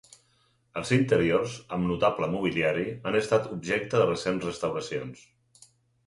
Els 0.79 0.91
interiors, 0.95 1.57
amb 1.75 1.87
notable 1.89 2.29
mobiliari, 2.35 2.85
han 3.09 3.17
estat 3.19 3.45
objecte 3.57 4.01
de 4.01 4.07
recents 4.09 4.47
restauracions. 4.49 5.21